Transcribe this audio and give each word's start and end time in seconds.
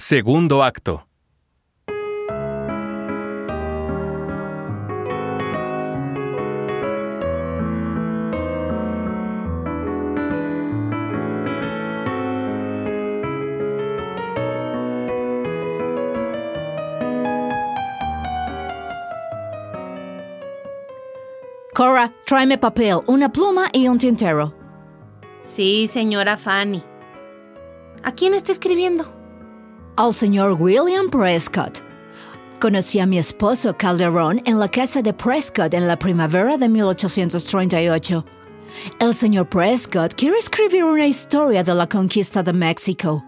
Segundo 0.00 0.62
acto. 0.62 1.06
Cora, 21.74 22.10
tráeme 22.24 22.56
papel, 22.56 23.00
una 23.06 23.30
pluma 23.30 23.68
y 23.74 23.86
un 23.86 23.98
tintero. 23.98 24.54
Sí, 25.42 25.86
señora 25.88 26.38
Fanny. 26.38 26.82
¿A 28.02 28.12
quién 28.12 28.32
está 28.32 28.50
escribiendo? 28.50 29.19
Al 29.96 30.14
señor 30.14 30.56
William 30.58 31.10
Prescott. 31.10 31.82
Conocí 32.60 33.00
a 33.00 33.06
mi 33.06 33.18
esposo 33.18 33.74
Calderón 33.76 34.40
en 34.46 34.58
la 34.58 34.68
casa 34.68 35.02
de 35.02 35.12
Prescott 35.12 35.74
en 35.74 35.86
la 35.86 35.98
primavera 35.98 36.56
de 36.56 36.68
1838. 36.68 38.24
El 38.98 39.14
señor 39.14 39.48
Prescott 39.48 40.14
quiere 40.14 40.38
escribir 40.38 40.84
una 40.84 41.06
historia 41.06 41.62
de 41.62 41.74
la 41.74 41.86
conquista 41.86 42.42
de 42.42 42.52
México. 42.52 43.24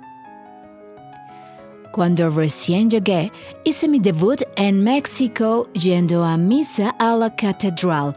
Cuando 1.92 2.30
recién 2.30 2.88
llegué, 2.88 3.30
hice 3.64 3.86
mi 3.86 3.98
debut 3.98 4.42
en 4.56 4.82
México 4.82 5.68
yendo 5.74 6.24
a 6.24 6.38
misa 6.38 6.94
a 6.98 7.16
la 7.16 7.34
catedral. 7.34 8.14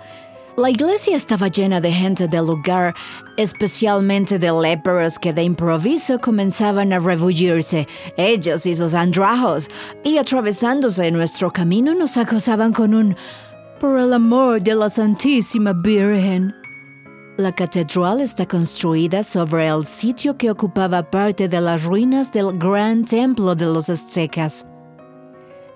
La 0.57 0.69
iglesia 0.69 1.17
estaba 1.17 1.49
llena 1.49 1.81
de 1.81 1.91
gente 1.91 2.29
del 2.29 2.45
lugar, 2.45 2.95
especialmente 3.35 4.39
de 4.39 4.53
léperos 4.53 5.19
que 5.19 5.33
de 5.33 5.43
improviso 5.43 6.17
comenzaban 6.17 6.93
a 6.93 6.99
rebullirse, 6.99 7.85
ellos 8.15 8.65
y 8.65 8.73
sus 8.73 8.93
andrajos, 8.93 9.67
y 10.05 10.17
atravesándose 10.17 11.11
nuestro 11.11 11.51
camino 11.51 11.93
nos 11.93 12.15
acosaban 12.15 12.71
con 12.71 12.93
un 12.93 13.17
Por 13.81 13.99
el 13.99 14.13
amor 14.13 14.61
de 14.61 14.75
la 14.75 14.89
Santísima 14.89 15.73
Virgen. 15.73 16.55
La 17.35 17.51
catedral 17.51 18.21
está 18.21 18.45
construida 18.45 19.23
sobre 19.23 19.67
el 19.67 19.83
sitio 19.83 20.37
que 20.37 20.49
ocupaba 20.49 21.11
parte 21.11 21.49
de 21.49 21.59
las 21.59 21.83
ruinas 21.83 22.31
del 22.31 22.57
gran 22.57 23.03
templo 23.03 23.55
de 23.55 23.65
los 23.65 23.89
aztecas. 23.89 24.65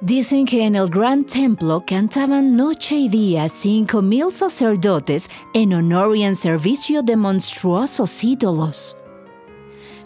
Dicen 0.01 0.45
que 0.45 0.65
en 0.65 0.77
el 0.77 0.89
gran 0.89 1.25
templo 1.25 1.83
cantaban 1.85 2.55
noche 2.55 2.95
y 2.95 3.09
día 3.09 3.49
cinco 3.49 4.01
mil 4.01 4.31
sacerdotes 4.31 5.29
en 5.53 5.73
honor 5.73 6.15
y 6.15 6.23
en 6.23 6.37
servicio 6.37 7.03
de 7.03 7.17
monstruosos 7.17 8.23
ídolos, 8.23 8.95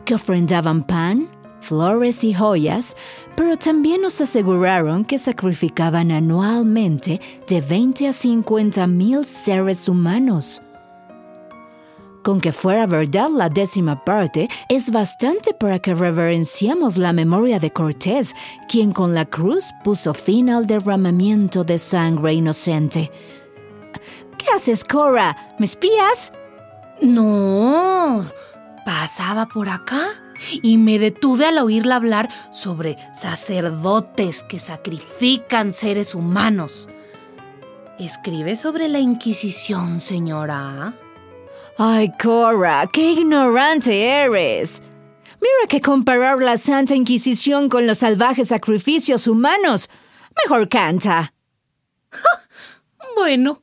que 0.03 0.16
ofrendaban 0.16 0.81
pan, 0.81 1.30
flores 1.61 2.23
y 2.23 2.33
joyas, 2.33 2.95
pero 3.36 3.55
también 3.55 4.02
nos 4.02 4.19
aseguraron 4.19 5.05
que 5.05 5.19
sacrificaban 5.19 6.09
anualmente 6.09 7.21
de 7.47 7.61
20 7.61 8.08
a 8.08 8.14
50 8.14 8.88
mil 8.88 9.23
seres 9.23 9.88
humanos. 9.88 10.62
Con 12.23 12.39
que 12.39 12.53
fuera 12.53 12.85
verdad 12.85 13.29
la 13.29 13.49
décima 13.49 14.05
parte, 14.05 14.49
es 14.69 14.91
bastante 14.91 15.53
para 15.53 15.79
que 15.79 15.93
reverenciemos 15.93 16.97
la 16.97 17.11
memoria 17.11 17.59
de 17.59 17.71
Cortés, 17.71 18.33
quien 18.69 18.93
con 18.93 19.13
la 19.13 19.25
cruz 19.25 19.65
puso 19.83 20.13
fin 20.13 20.49
al 20.49 20.65
derramamiento 20.65 21.65
de 21.65 21.77
sangre 21.77 22.33
inocente. 22.33 23.11
¿Qué 24.38 24.45
haces, 24.55 24.85
Cora? 24.85 25.53
¿Me 25.59 25.65
espías? 25.65 26.31
No, 27.02 28.25
pasaba 28.85 29.47
por 29.47 29.67
acá 29.67 30.08
y 30.61 30.77
me 30.77 30.99
detuve 30.99 31.47
al 31.47 31.58
oírla 31.58 31.97
hablar 31.97 32.30
sobre 32.53 32.95
sacerdotes 33.13 34.45
que 34.45 34.59
sacrifican 34.59 35.73
seres 35.73 36.15
humanos. 36.15 36.87
¿Escribe 37.99 38.55
sobre 38.55 38.87
la 38.87 38.99
Inquisición, 38.99 39.99
señora? 39.99 40.95
Ay, 41.78 42.11
Cora, 42.22 42.88
qué 42.92 43.11
ignorante 43.11 44.06
eres. 44.06 44.82
Mira 45.42 45.67
que 45.67 45.82
comparar 45.82 46.42
la 46.42 46.58
Santa 46.58 46.95
Inquisición 46.95 47.67
con 47.67 47.88
los 47.88 47.98
salvajes 48.00 48.50
sacrificios 48.50 49.28
humanos. 49.28 49.89
Mejor 50.44 50.70
canta. 50.70 51.34
Bueno. 53.16 53.61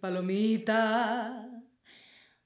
Palomita. 0.00 1.48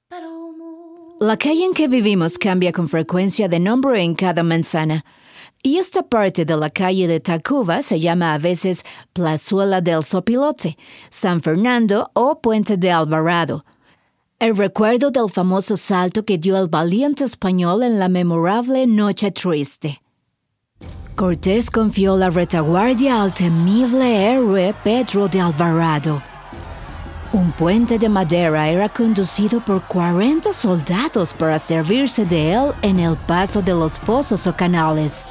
Palomo. 0.07 1.17
La 1.19 1.37
calle 1.37 1.65
en 1.65 1.73
que 1.73 1.87
vivimos 1.87 2.37
cambia 2.37 2.71
con 2.71 2.87
frecuencia 2.87 3.47
de 3.47 3.59
nombre 3.59 4.01
en 4.01 4.15
cada 4.15 4.43
manzana. 4.43 5.05
Y 5.61 5.77
esta 5.77 6.03
parte 6.03 6.45
de 6.45 6.55
la 6.55 6.69
calle 6.69 7.05
de 7.07 7.19
Tacuba 7.19 7.81
se 7.81 7.99
llama 7.99 8.33
a 8.33 8.37
veces 8.37 8.85
Plazuela 9.11 9.81
del 9.81 10.03
Sopilote, 10.03 10.77
San 11.09 11.41
Fernando 11.41 12.09
o 12.13 12.39
Puente 12.39 12.77
de 12.77 12.89
Alvarado. 12.91 13.65
El 14.39 14.55
recuerdo 14.55 15.11
del 15.11 15.29
famoso 15.29 15.75
salto 15.75 16.23
que 16.23 16.37
dio 16.37 16.57
el 16.57 16.69
valiente 16.69 17.25
español 17.25 17.83
en 17.83 17.99
la 17.99 18.07
memorable 18.07 18.87
Noche 18.87 19.31
Triste. 19.31 20.01
Cortés 21.17 21.69
confió 21.69 22.15
la 22.15 22.29
retaguardia 22.29 23.21
al 23.21 23.33
temible 23.33 24.31
héroe 24.31 24.73
Pedro 24.81 25.27
de 25.27 25.41
Alvarado. 25.41 26.23
Un 27.33 27.51
puente 27.51 27.99
de 27.99 28.07
madera 28.07 28.69
era 28.69 28.87
conducido 28.87 29.59
por 29.59 29.83
40 29.83 30.53
soldados 30.53 31.33
para 31.33 31.59
servirse 31.59 32.25
de 32.25 32.53
él 32.53 32.71
en 32.81 33.01
el 33.01 33.17
paso 33.17 33.61
de 33.61 33.73
los 33.73 33.99
fosos 33.99 34.47
o 34.47 34.55
canales. 34.55 35.27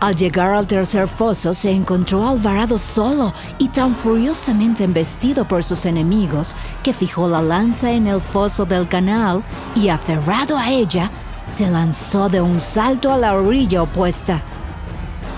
Al 0.00 0.16
llegar 0.16 0.54
al 0.54 0.66
tercer 0.66 1.06
foso 1.06 1.52
se 1.52 1.70
encontró 1.70 2.26
Alvarado 2.26 2.78
solo 2.78 3.34
y 3.58 3.68
tan 3.68 3.94
furiosamente 3.94 4.82
embestido 4.82 5.46
por 5.46 5.62
sus 5.62 5.84
enemigos 5.84 6.54
que 6.82 6.94
fijó 6.94 7.28
la 7.28 7.42
lanza 7.42 7.90
en 7.90 8.06
el 8.06 8.22
foso 8.22 8.64
del 8.64 8.88
canal 8.88 9.42
y 9.76 9.90
aferrado 9.90 10.56
a 10.56 10.70
ella, 10.70 11.10
se 11.48 11.68
lanzó 11.68 12.30
de 12.30 12.40
un 12.40 12.60
salto 12.60 13.12
a 13.12 13.18
la 13.18 13.34
orilla 13.34 13.82
opuesta. 13.82 14.40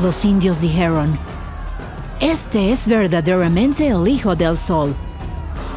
Los 0.00 0.24
indios 0.24 0.60
dijeron, 0.60 1.18
Este 2.20 2.70
es 2.70 2.86
verdaderamente 2.86 3.88
el 3.88 4.06
Hijo 4.06 4.36
del 4.36 4.56
Sol. 4.56 4.94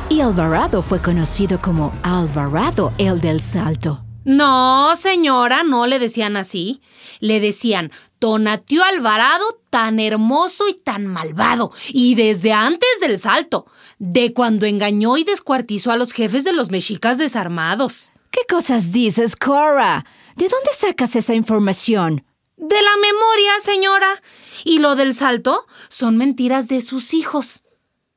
Y 0.09 0.21
Alvarado 0.21 0.83
fue 0.83 1.01
conocido 1.01 1.59
como 1.59 1.91
Alvarado 2.03 2.93
el 2.99 3.19
del 3.19 3.41
Salto. 3.41 4.04
No, 4.25 4.95
señora, 4.95 5.63
no 5.63 5.85
le 5.85 5.99
decían 5.99 6.35
así. 6.35 6.81
Le 7.19 7.39
decían 7.39 7.91
Tonatiuh 8.17 8.81
Alvarado 8.81 9.45
tan 9.69 9.99
hermoso 9.99 10.67
y 10.67 10.73
tan 10.73 11.05
malvado, 11.05 11.71
y 11.89 12.15
desde 12.15 12.51
antes 12.51 12.89
del 12.99 13.19
salto, 13.19 13.67
de 13.99 14.33
cuando 14.33 14.65
engañó 14.65 15.15
y 15.17 15.23
descuartizó 15.23 15.91
a 15.91 15.95
los 15.95 16.11
jefes 16.11 16.43
de 16.43 16.53
los 16.53 16.71
mexicas 16.71 17.19
desarmados. 17.19 18.13
¿Qué 18.31 18.41
cosas 18.49 18.91
dices, 18.91 19.35
Cora? 19.35 20.05
¿De 20.35 20.47
dónde 20.47 20.71
sacas 20.73 21.15
esa 21.15 21.35
información? 21.35 22.25
De 22.57 22.81
la 22.81 22.97
memoria, 22.97 23.51
señora. 23.61 24.21
Y 24.63 24.79
lo 24.79 24.95
del 24.95 25.13
salto 25.13 25.67
son 25.87 26.17
mentiras 26.17 26.67
de 26.67 26.81
sus 26.81 27.13
hijos. 27.13 27.63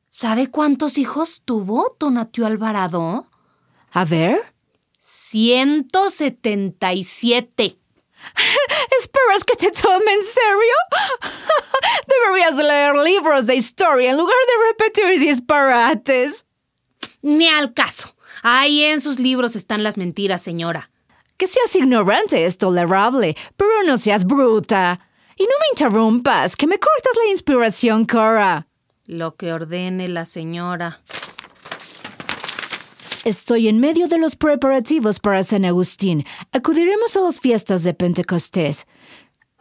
¿Sabe 0.09 0.51
cuántos 0.51 0.97
hijos 0.97 1.43
tuvo 1.45 1.95
Tonatiuh 1.99 2.47
Alvarado? 2.47 3.27
A 3.93 4.05
ver. 4.05 4.48
177. 5.31 7.79
¿Esperas 8.99 9.45
que 9.45 9.55
te 9.57 9.71
tome 9.71 10.13
en 10.13 10.23
serio? 10.23 10.75
Deberías 12.09 12.57
leer 12.57 12.97
libros 12.97 13.47
de 13.47 13.55
historia 13.57 14.11
en 14.11 14.17
lugar 14.17 14.35
de 14.35 14.69
repetir 14.69 15.21
disparates. 15.21 16.47
Ni 17.21 17.49
al 17.49 17.75
caso. 17.75 18.15
Ahí 18.43 18.85
en 18.85 19.01
sus 19.01 19.19
libros 19.19 19.57
están 19.57 19.83
las 19.83 19.99
mentiras, 19.99 20.43
señora. 20.43 20.91
Que 21.37 21.47
seas 21.47 21.75
ignorante 21.77 22.45
es 22.45 22.57
tolerable, 22.57 23.37
pero 23.57 23.83
no 23.85 23.99
seas 23.99 24.25
bruta. 24.25 25.01
Y 25.37 25.45
no 25.45 25.53
me 25.61 25.67
interrumpas, 25.73 26.57
que 26.57 26.67
me 26.67 26.79
cortas 26.79 27.13
la 27.25 27.31
inspiración, 27.31 28.07
Cora. 28.07 28.67
Lo 29.05 29.37
que 29.37 29.53
ordene 29.53 30.09
la 30.09 30.27
señora. 30.27 31.01
Estoy 33.29 33.69
en 33.69 33.79
medio 33.79 34.09
de 34.09 34.17
los 34.17 34.37
preparativos 34.37 35.21
para 35.21 35.43
San 35.43 35.67
Agustín. 35.67 36.25
Acudiremos 36.51 37.15
a 37.15 37.21
las 37.21 37.41
fiestas 37.41 37.83
de 37.83 37.93
Pentecostés. 37.93 38.87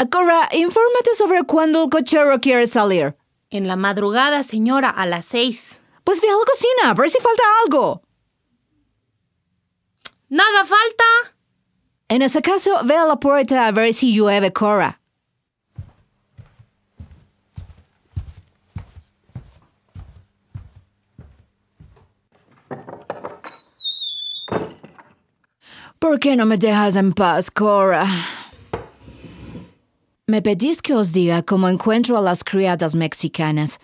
Cora, 0.10 0.48
infórmate 0.54 1.14
sobre 1.18 1.44
cuándo 1.44 1.84
el 1.84 1.90
cochero 1.90 2.40
quiere 2.40 2.66
salir. 2.68 3.18
En 3.50 3.68
la 3.68 3.76
madrugada, 3.76 4.44
señora, 4.44 4.90
a 4.90 5.06
las 5.06 5.26
seis. 5.26 5.82
Pues 6.06 6.22
ve 6.22 6.30
a 6.30 6.32
la 6.32 6.46
cocina, 6.46 6.92
a 6.92 6.94
ver 6.94 7.10
si 7.10 7.20
falta 7.20 7.44
algo. 7.66 8.04
¡Nada 10.30 10.64
falta! 10.64 11.36
En 12.08 12.22
ese 12.22 12.42
caso, 12.42 12.72
ve 12.86 12.96
a 12.96 13.06
la 13.06 13.18
puerta 13.18 13.68
a 13.68 13.74
ver 13.74 13.94
si 13.94 14.14
llueve, 14.14 14.54
Cora. 14.54 15.02
¿Por 26.00 26.20
qué 26.20 26.36
no 26.36 26.46
me 26.46 26.58
dejas 26.58 26.96
en 26.96 27.12
paz, 27.12 27.50
Cora? 27.50 28.06
Me 30.28 30.44
pedís 30.44 30.84
que 30.84 30.94
os 30.94 31.12
diga 31.12 31.42
cómo 31.42 31.68
encuentro 31.68 32.16
a 32.18 32.22
las 32.22 32.44
criadas 32.44 32.94
mexicanas. 32.94 33.80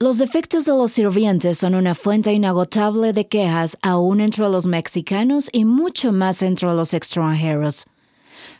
Los 0.00 0.18
defectos 0.18 0.64
de 0.64 0.72
los 0.72 0.90
sirvientes 0.90 1.58
son 1.58 1.76
una 1.76 1.94
fuente 1.94 2.32
inagotable 2.32 3.12
de 3.12 3.28
quejas 3.28 3.78
aún 3.82 4.20
entre 4.20 4.48
los 4.48 4.66
mexicanos 4.66 5.48
y 5.52 5.64
mucho 5.64 6.12
más 6.12 6.42
entre 6.42 6.74
los 6.74 6.92
extranjeros. 6.92 7.84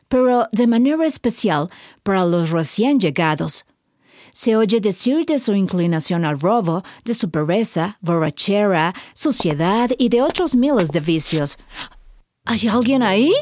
Pero 0.06 0.46
de 0.52 0.68
manera 0.68 1.04
especial 1.04 1.70
para 2.04 2.24
los 2.24 2.50
recién 2.50 3.00
llegados. 3.00 3.66
Se 4.32 4.54
oye 4.54 4.80
decir 4.80 5.26
de 5.26 5.40
su 5.40 5.52
inclinación 5.54 6.24
al 6.24 6.38
robo, 6.38 6.84
de 7.04 7.14
su 7.14 7.28
pereza, 7.28 7.98
borrachera, 8.00 8.94
suciedad 9.14 9.90
y 9.98 10.10
de 10.10 10.22
otros 10.22 10.54
miles 10.54 10.92
de 10.92 11.00
vicios. 11.00 11.58
¿Hay 12.46 12.68
alguien 12.68 13.02
ahí? 13.02 13.32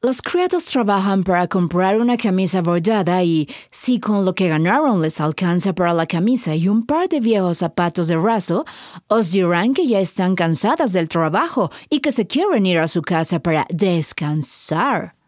Los 0.00 0.22
criados 0.22 0.64
trabajan 0.66 1.24
para 1.24 1.48
comprar 1.48 2.00
una 2.00 2.16
camisa 2.16 2.62
bordada 2.62 3.24
y, 3.24 3.48
si 3.70 3.98
con 3.98 4.24
lo 4.24 4.34
que 4.34 4.48
ganaron 4.48 5.02
les 5.02 5.20
alcanza 5.20 5.72
para 5.72 5.94
la 5.94 6.06
camisa 6.06 6.54
y 6.54 6.68
un 6.68 6.86
par 6.86 7.08
de 7.08 7.18
viejos 7.18 7.58
zapatos 7.58 8.06
de 8.06 8.16
raso, 8.16 8.64
os 9.08 9.32
dirán 9.32 9.74
que 9.74 9.86
ya 9.86 9.98
están 9.98 10.36
cansadas 10.36 10.92
del 10.92 11.08
trabajo 11.08 11.70
y 11.90 12.00
que 12.00 12.12
se 12.12 12.26
quieren 12.26 12.64
ir 12.64 12.78
a 12.78 12.86
su 12.86 13.02
casa 13.02 13.40
para 13.40 13.66
descansar. 13.68 15.21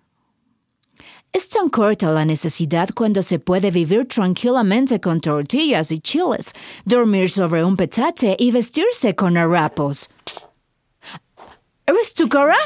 Es 1.35 1.49
tan 1.49 1.69
corta 1.69 2.13
la 2.13 2.25
necesidad 2.25 2.91
cuando 2.95 3.21
se 3.21 3.41
puede 3.41 3.73
vivir 3.73 4.07
tranquilamente 4.07 5.01
con 5.01 5.21
tortillas 5.21 5.91
y 5.91 5.99
chiles, 5.99 6.53
dormir 6.85 7.29
sobre 7.29 7.65
un 7.65 7.77
petate 7.77 8.37
y 8.39 8.53
vestirse 8.53 9.17
con 9.17 9.37
harapos. 9.37 10.09
¿Eres 11.87 12.15
tu 12.15 12.29
Cora? 12.29 12.57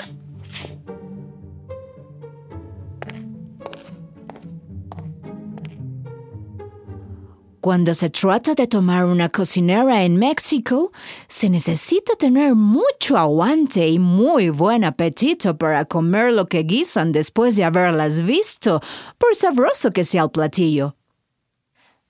Cuando 7.61 7.93
se 7.93 8.09
trata 8.09 8.55
de 8.55 8.69
tomar 8.69 9.07
una 9.07 9.29
cocinera 9.29 10.05
en 10.05 10.17
México, 10.17 10.93
se 11.27 11.51
necesita 11.51 12.15
tener 12.15 12.55
mucho 12.55 13.19
aguante 13.19 13.89
y 13.89 13.99
muy 13.99 14.51
buen 14.51 14.85
apetito 14.85 15.59
para 15.59 15.85
comer 15.85 16.33
lo 16.33 16.47
que 16.47 16.63
guisan 16.63 17.11
después 17.11 17.57
de 17.57 17.65
haberlas 17.65 18.23
visto, 18.23 18.81
por 19.19 19.35
sabroso 19.35 19.91
que 19.91 20.05
sea 20.05 20.23
el 20.23 20.31
platillo. 20.31 20.95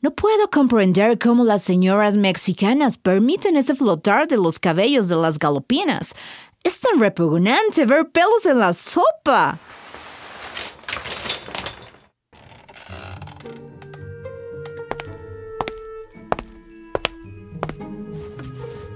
No 0.02 0.10
puedo 0.10 0.50
comprender 0.50 1.18
cómo 1.18 1.44
las 1.44 1.62
señoras 1.62 2.18
mexicanas 2.18 2.98
permiten 2.98 3.56
ese 3.56 3.74
flotar 3.74 4.28
de 4.28 4.36
los 4.36 4.58
cabellos 4.58 5.08
de 5.08 5.16
las 5.16 5.38
galopinas. 5.38 6.14
Es 6.62 6.78
tan 6.78 7.00
repugnante 7.00 7.86
ver 7.86 8.10
pelos 8.10 8.44
en 8.44 8.58
la 8.58 8.74
sopa. 8.74 9.58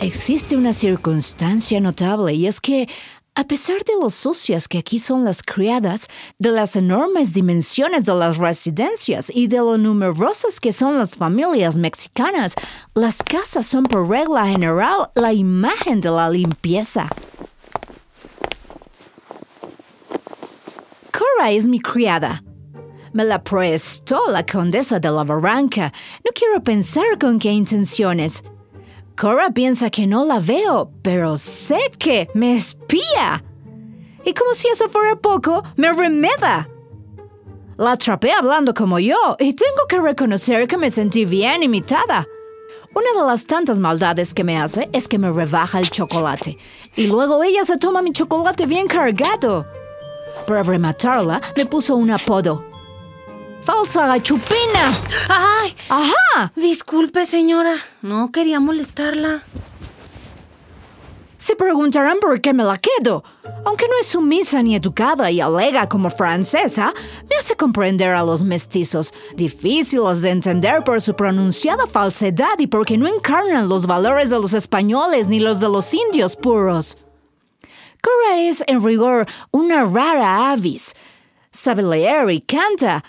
Existe 0.03 0.57
una 0.57 0.73
circunstancia 0.73 1.79
notable 1.79 2.35
y 2.35 2.49
es 2.49 2.61
que, 2.61 2.89
a 3.37 3.45
pesar 3.45 3.85
de 3.85 3.93
lo 4.01 4.11
sucias 4.11 4.67
que 4.67 4.79
aquí 4.79 4.99
son 4.99 5.25
las 5.25 5.45
criadas, 5.45 6.09
de 6.41 6.51
las 6.51 6.75
enormes 6.75 7.33
dimensiones 7.33 8.05
de 8.05 8.13
las 8.13 8.37
residencias 8.37 9.31
y 9.33 9.47
de 9.47 9.59
lo 9.59 9.79
numerosas 9.79 10.59
que 10.59 10.73
son 10.73 10.99
las 10.99 11.15
familias 11.15 11.77
mexicanas, 11.77 12.57
las 12.97 13.23
casas 13.23 13.65
son 13.65 13.85
por 13.85 14.09
regla 14.09 14.45
general 14.47 15.13
la 15.15 15.33
imagen 15.33 16.01
de 16.01 16.11
la 16.11 16.29
limpieza. 16.29 17.09
Cora 21.13 21.53
es 21.53 21.69
mi 21.69 21.79
criada. 21.79 22.43
Me 23.13 23.25
la 23.25 23.41
prestó 23.45 24.19
la 24.29 24.45
condesa 24.45 24.99
de 24.99 25.13
la 25.13 25.23
Barranca. 25.23 25.93
No 26.25 26.33
quiero 26.35 26.61
pensar 26.61 27.05
con 27.21 27.39
qué 27.39 27.53
intenciones. 27.53 28.43
Cora 29.17 29.51
piensa 29.51 29.91
que 29.91 30.07
no 30.07 30.25
la 30.25 30.41
veo, 30.41 30.91
pero 31.03 31.37
sé 31.37 31.79
que 31.99 32.29
me 32.35 32.55
espía. 32.55 33.45
Y 34.25 34.33
como 34.35 34.55
si 34.55 34.69
eso 34.69 34.89
fuera 34.89 35.17
poco, 35.17 35.63
me 35.77 35.93
remeda. 35.93 36.69
La 37.77 37.93
atrapé 37.93 38.33
hablando 38.33 38.75
como 38.75 38.99
yo 38.99 39.17
y 39.39 39.55
tengo 39.55 39.87
que 39.89 40.01
reconocer 40.01 40.69
que 40.69 40.77
me 40.77 40.91
sentí 40.91 41.25
bien 41.25 41.63
imitada. 41.63 42.27
Una 42.95 43.21
de 43.21 43.27
las 43.27 43.47
tantas 43.47 43.79
maldades 43.79 44.35
que 44.35 44.45
me 44.45 44.59
hace 44.59 44.89
es 44.93 45.09
que 45.09 45.19
me 45.19 45.31
rebaja 45.31 45.79
el 45.79 45.91
chocolate 45.91 46.59
y 46.95 47.07
luego 47.07 47.43
ella 47.43 47.65
se 47.65 47.79
toma 47.79 48.03
mi 48.03 48.13
chocolate 48.13 48.67
bien 48.67 48.87
cargado. 48.87 49.67
Para 50.47 50.63
rematarla, 50.63 51.41
me 51.57 51.67
puso 51.67 51.97
un 51.97 52.11
apodo. 52.11 52.72
¡Falsa 53.63 54.07
gachupina! 54.07 54.93
¡Ay! 55.29 55.77
¡Ajá! 55.89 56.53
Disculpe, 56.57 57.25
señora. 57.25 57.77
No 58.03 58.33
quería 58.33 58.59
molestarla. 58.59 59.43
Se 61.37 61.57
preguntarán 61.57 62.19
por 62.21 62.41
qué 62.41 62.53
me 62.53 62.65
la 62.65 62.79
quedo. 62.79 63.25
Aunque 63.65 63.87
no 63.89 63.99
es 64.01 64.07
sumisa 64.07 64.63
ni 64.63 64.75
educada 64.75 65.31
y 65.31 65.41
alega 65.41 65.89
como 65.89 66.11
francesa, 66.11 66.93
me 67.29 67.37
hace 67.37 67.57
comprender 67.57 68.15
a 68.15 68.23
los 68.23 68.45
mestizos, 68.45 69.13
difíciles 69.35 70.23
de 70.23 70.31
entender 70.31 70.83
por 70.85 71.01
su 71.01 71.15
pronunciada 71.15 71.87
falsedad 71.87 72.59
y 72.59 72.67
porque 72.69 72.97
no 72.97 73.07
encarnan 73.07 73.69
los 73.69 73.87
valores 73.87 74.31
de 74.31 74.39
los 74.39 74.53
españoles 74.53 75.29
ni 75.29 75.41
los 75.41 75.61
de 75.61 75.69
los 75.69 75.93
indios 75.95 76.37
puros. 76.37 76.97
Cora 78.03 78.39
es, 78.41 78.65
en 78.67 78.83
rigor, 78.85 79.27
una 79.53 79.85
rara 79.85 80.51
avis. 80.53 80.95
Sabe 81.51 81.83
leer 81.83 82.31
y 82.31 82.41
canta, 82.41 83.05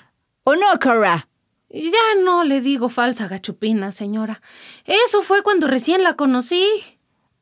¿O 0.46 0.56
no, 0.56 0.78
Cora? 0.82 1.30
Ya 1.70 2.16
no 2.22 2.44
le 2.44 2.60
digo 2.60 2.90
falsa 2.90 3.28
gachupina, 3.28 3.92
señora. 3.92 4.42
Eso 4.86 5.22
fue 5.22 5.42
cuando 5.42 5.68
recién 5.68 6.04
la 6.04 6.16
conocí. 6.16 6.68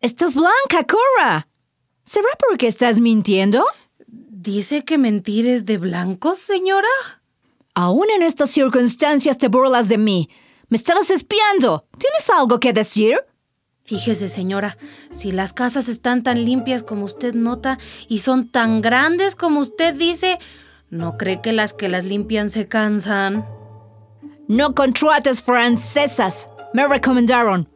Estás 0.01 0.35
blanca, 0.35 0.85
Cora. 0.87 1.47
¿Será 2.03 2.29
porque 2.47 2.67
estás 2.67 2.99
mintiendo? 2.99 3.65
¿Dice 4.07 4.83
que 4.83 4.97
mentir 4.97 5.47
es 5.47 5.65
de 5.65 5.77
blancos, 5.77 6.37
señora? 6.37 6.87
Aún 7.73 8.09
en 8.11 8.21
estas 8.21 8.51
circunstancias 8.51 9.37
te 9.37 9.47
burlas 9.47 9.87
de 9.87 9.97
mí. 9.97 10.29
Me 10.69 10.77
estabas 10.77 11.09
espiando. 11.09 11.87
¿Tienes 11.97 12.29
algo 12.29 12.59
que 12.59 12.73
decir? 12.73 13.15
Fíjese, 13.83 14.29
señora, 14.29 14.77
si 15.09 15.31
las 15.31 15.53
casas 15.53 15.87
están 15.87 16.21
tan 16.23 16.45
limpias 16.45 16.83
como 16.83 17.05
usted 17.05 17.33
nota 17.33 17.79
y 18.07 18.19
son 18.19 18.47
tan 18.47 18.81
grandes 18.81 19.35
como 19.35 19.59
usted 19.59 19.95
dice, 19.95 20.37
¿No 20.91 21.17
cree 21.17 21.39
que 21.39 21.53
las 21.53 21.73
que 21.73 21.87
las 21.87 22.03
limpian 22.03 22.49
se 22.49 22.67
cansan? 22.67 23.45
No 24.49 24.75
contrates 24.75 25.41
francesas. 25.41 26.49
Me 26.73 26.85
recomendaron. 26.85 27.69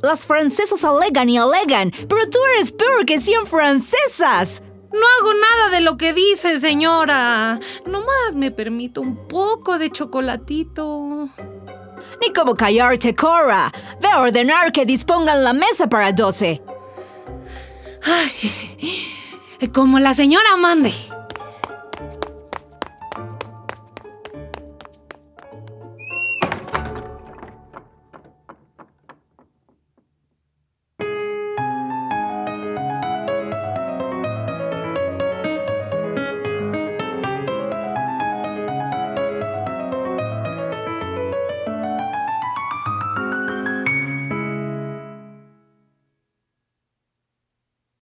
Las 0.00 0.24
francesas 0.24 0.82
alegan 0.82 1.28
y 1.28 1.36
alegan, 1.36 1.92
pero 2.08 2.30
tú 2.30 2.38
eres 2.54 2.72
peor 2.72 3.04
que 3.04 3.20
100 3.20 3.44
francesas. 3.44 4.62
No 4.90 4.98
hago 4.98 5.34
nada 5.34 5.68
de 5.76 5.82
lo 5.82 5.98
que 5.98 6.14
dice, 6.14 6.58
señora. 6.58 7.60
Nomás 7.84 8.34
me 8.34 8.50
permito 8.50 9.02
un 9.02 9.28
poco 9.28 9.78
de 9.78 9.90
chocolatito. 9.90 11.28
Ni 12.22 12.32
como 12.32 12.54
callarte, 12.54 13.14
Cora. 13.14 13.70
Ve 14.00 14.08
a 14.08 14.22
ordenar 14.22 14.72
que 14.72 14.86
dispongan 14.86 15.44
la 15.44 15.52
mesa 15.52 15.86
para 15.86 16.12
12. 16.12 16.62
Ay, 18.04 19.68
como 19.74 19.98
la 19.98 20.14
señora 20.14 20.56
mande. 20.56 20.94